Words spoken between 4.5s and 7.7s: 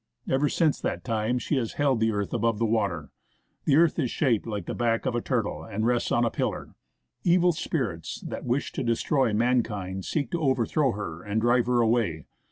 the back of a turtle, and rests on a pillar. Evil